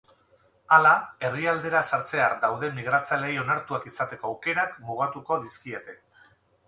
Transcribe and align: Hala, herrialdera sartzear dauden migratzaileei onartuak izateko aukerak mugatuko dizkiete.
Hala, 0.77 0.93
herrialdera 1.27 1.81
sartzear 1.97 2.33
dauden 2.45 2.73
migratzaileei 2.79 3.35
onartuak 3.43 3.85
izateko 3.93 4.31
aukerak 4.33 4.73
mugatuko 4.89 5.39
dizkiete. 5.45 6.01